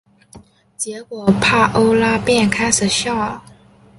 [0.77, 3.39] 结果帕欧拉便开始笑。